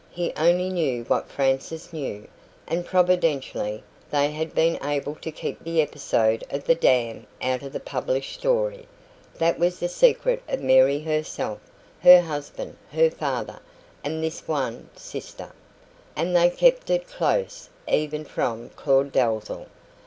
He 0.09 0.33
only 0.35 0.69
knew 0.71 1.03
what 1.03 1.29
Frances 1.29 1.93
knew, 1.93 2.27
and 2.67 2.83
providentially 2.87 3.83
they 4.09 4.31
had 4.31 4.55
been 4.55 4.83
able 4.83 5.13
to 5.17 5.31
keep 5.31 5.63
the 5.63 5.79
episode 5.79 6.43
of 6.49 6.63
the 6.63 6.73
dam 6.73 7.27
out 7.39 7.61
of 7.61 7.71
the 7.71 7.79
published 7.79 8.33
story. 8.33 8.87
That 9.37 9.59
was 9.59 9.77
the 9.79 9.87
secret 9.87 10.41
of 10.49 10.59
Mary 10.59 11.01
herself, 11.01 11.59
her 12.01 12.19
husband, 12.21 12.77
her 12.91 13.11
father, 13.11 13.59
and 14.03 14.23
this 14.23 14.47
one 14.47 14.89
sister; 14.95 15.51
and 16.15 16.35
they 16.35 16.49
kept 16.49 16.89
it 16.89 17.07
close, 17.07 17.69
even 17.87 18.25
from 18.25 18.69
Claud 18.69 19.11
Dalzell. 19.11 19.67